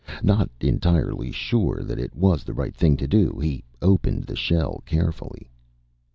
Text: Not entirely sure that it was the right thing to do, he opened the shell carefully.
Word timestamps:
Not 0.23 0.49
entirely 0.59 1.31
sure 1.31 1.83
that 1.83 1.99
it 1.99 2.15
was 2.15 2.43
the 2.43 2.55
right 2.55 2.73
thing 2.75 2.97
to 2.97 3.07
do, 3.07 3.37
he 3.39 3.63
opened 3.83 4.23
the 4.23 4.35
shell 4.35 4.81
carefully. 4.83 5.51